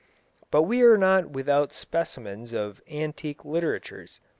But 0.49 0.63
we 0.63 0.81
are 0.81 0.97
not 0.97 1.29
without 1.29 1.71
specimens 1.71 2.53
of 2.53 2.81
antique 2.89 3.45
literatures. 3.45 4.19